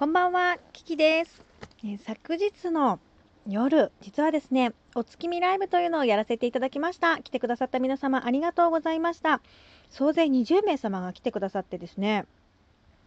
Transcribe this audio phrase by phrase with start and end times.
[0.00, 1.42] こんばんは、キキです。
[1.84, 2.98] え昨日の
[3.46, 7.18] 夜、実はですね、お月見ライブというのをやらせていただきました。
[7.18, 9.42] 来てくださった皆様ありがとうございました。
[9.90, 12.24] 総勢20名様が来てくださってですね、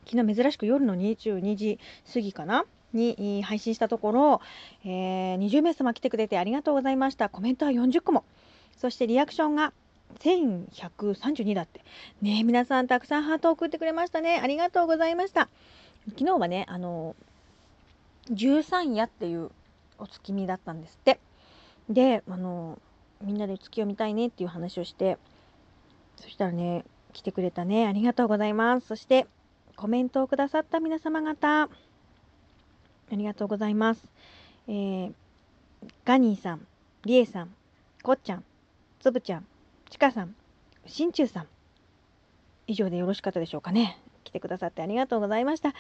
[0.06, 1.80] 昨日珍しく夜の22時
[2.14, 2.66] 過ぎかな？
[2.94, 4.42] に配信したところ、
[4.86, 7.28] えー20名様来てくれてありがとうございました。
[7.28, 8.24] コメントは40個も。
[8.78, 9.74] そしてリアクションが
[10.20, 11.84] 1132だって。
[12.22, 14.40] ね皆さんたくさんハートを送ってくれましたね。
[14.44, 15.50] ありがとうございました。
[16.10, 17.16] 昨日はね、あの、
[18.30, 19.52] 13夜っていう
[19.98, 21.20] お月見だったんですって。
[21.90, 22.80] で、あの、
[23.22, 25.18] みんなで月を見たいねっていう話をして、
[26.18, 27.88] そしたらね、来てくれたね。
[27.88, 28.88] ありがとうございます。
[28.88, 29.28] そして、
[29.76, 31.70] コメントをくださった皆様方、あ
[33.12, 34.04] りがとうございます。
[34.68, 35.14] えー、
[36.06, 36.68] ガニーさん、
[37.06, 37.54] リエさん、
[38.02, 38.44] こっちゃん、
[39.00, 39.46] つぶちゃん、
[39.90, 40.36] ちかさん、
[40.86, 41.48] しんちゅうさん。
[42.68, 44.03] 以上でよろしかったでしょうかね。
[44.34, 45.74] てくださってありがとうございました。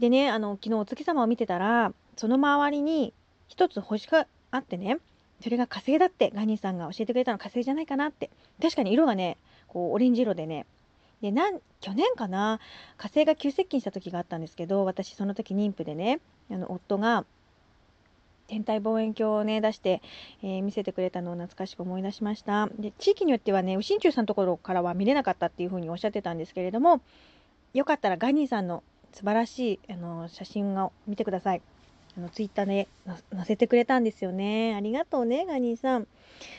[0.00, 3.14] でね、あの、昨日お月様を見てたら、その周りに
[3.48, 4.98] 一つ星があってね、
[5.40, 8.30] それが火星だって、ガニーさんが教えてくれたの火星じゃないかなって。
[8.60, 9.36] 確かに色がね、
[9.68, 10.66] こう、オレンジ色でね、
[11.20, 12.60] で、なん、去年かな、
[12.96, 17.24] 火星が急接近した時があったんですけど、私その時妊婦でね、あの、夫が、
[18.48, 20.02] 天体望遠鏡をね、出して、
[20.42, 22.68] えー見せてくれたのを懐かしく思い出しました。
[22.78, 27.00] で、地域によってはね、右心中さんのところからは見れなかったっていうふうにおっしゃってたんですけれども、
[27.74, 31.62] よかったらガニーさんの素晴らしいあの写真を見てください。
[32.16, 34.74] あのツイッターでの載せてくれたんですよね。
[34.74, 36.06] ありがとうね、ガニーさん。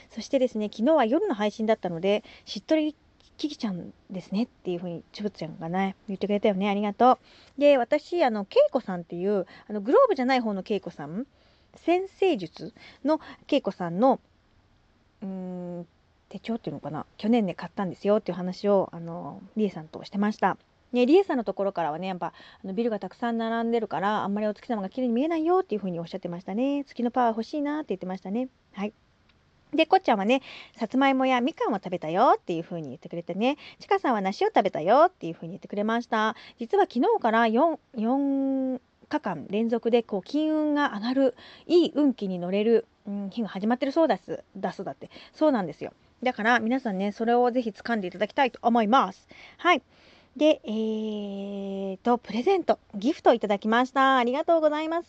[0.10, 2.96] そしてですね、昨日は夜の配信だったので、しっとり
[3.38, 6.70] キキちゃんですねっていうふうにつぶちゃんがね、言ってくれたよね。
[6.70, 7.20] ありがと
[7.58, 7.60] う。
[7.60, 11.28] で、私、あの、ケイコさんっていう、あの、グローブじゃない方のケイコさん、
[11.76, 14.20] 先生術のケイコさんの、
[15.22, 15.28] うー
[15.82, 15.88] ん、
[16.30, 17.06] 手帳っていうのかな？
[17.18, 20.58] 去年ね買ったんですよっていう話をあのリエさんとしてました。
[20.94, 22.28] ね、リエさんのところからはねやっぱ
[22.64, 26.84] あのビルがたくさん並んでるからあんまりお月様が綺麗に見えないよっていう風におっしゃってましたね。
[26.86, 28.48] 月のパワー欲しいなって言ってましたね。
[28.74, 28.94] はい。
[29.74, 30.44] でこっちゃんはね
[30.78, 33.58] さつまいもやみかんを食べたよっていう風に言ってくれてね。
[33.80, 36.36] ちかさんは梨を食べたよっていう風に言ってくれました。
[36.60, 38.80] 実は昨日から 4, 4
[39.10, 41.36] 日間連続でこう金運が上がる
[41.66, 45.10] いい運気に乗れる、うん、日が始まってるそうですだそうだって。
[45.34, 45.92] そうなんですよ。
[46.24, 49.28] だから皆さんね、それをぜひ掴んでいただきたいと思います。
[49.58, 49.82] はい。
[50.36, 54.18] で、えーと、プレゼント、ギフトいただきました。
[54.18, 55.08] ありがとうございます。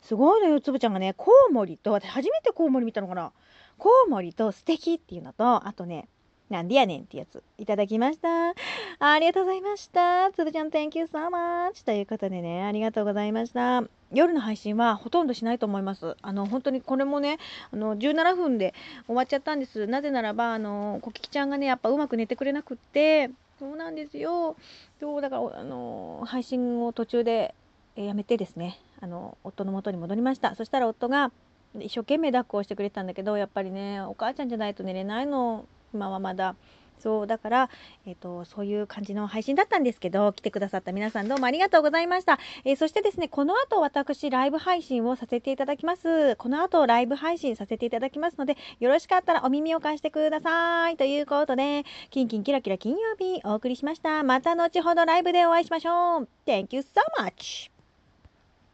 [0.00, 3.32] すごいのよ、つぶちゃんがね、コウモリと、私初めてコウモリ見たのかな。
[3.76, 6.08] コウモリと素敵っていうのと、あとね、
[6.48, 8.54] なんでやねんってやついただきました。
[8.98, 10.30] ありがとうございました。
[10.32, 11.84] つぶちゃん、Thank you so much.
[11.84, 13.82] ということでね、ありがとうございました。
[14.12, 16.16] 夜の配信はほとんどしないと思います。
[16.22, 17.38] あの、本当にこれもね、
[17.72, 18.72] あの、17分で
[19.06, 19.86] 終わっちゃったんです。
[19.86, 24.56] なぜならば、あの、こききちゃんがね、やっぱうまく寝てくれなくって、そうなんですよ。
[25.00, 27.54] そう、だから、あの、配信を途中で
[27.96, 30.54] えやめてですね、あの、夫の元に戻りました。
[30.54, 31.32] そしたら夫が、
[31.78, 36.54] 一生懸命抱っこをしてくれてたんだけど、やっぱりね、お母ちゃんじゃないと寝れないの、今はまだ。
[36.98, 37.70] そう、だから、
[38.06, 42.38] えっ、と、そういう感じの配信だったんですけど、来てくださった皆さんどうもありがとうございました。
[42.64, 46.36] えーそしてですね、この後私、ライブ配信をさせていただきます。
[46.36, 50.96] この後、ライブ配信させていただきますので、よろしかったらお耳を貸してください。
[50.96, 54.22] ということで、キンキンキラキラ金曜日お送りしました。
[54.22, 56.28] また後ほどライブでお会いしましょう。
[56.46, 57.75] Thank you so much!